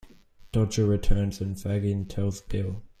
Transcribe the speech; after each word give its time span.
Dodger 0.51 0.87
returns 0.87 1.41
and 1.41 1.61
Fagin 1.61 2.05
tells 2.07 2.41
Bill. 2.41 2.81